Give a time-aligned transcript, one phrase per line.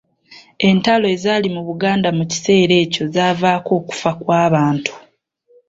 [0.69, 4.93] Entalo ezaali mu Buganda mu kiseera ekyo zaavaako okufa kw’abantu.